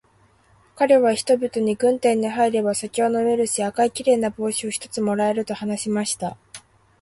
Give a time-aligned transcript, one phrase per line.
[0.75, 6.37] かれは人々に、軍隊に入れば酒は飲めるし、赤いきれいな帽子を一つ貰える、と話しました。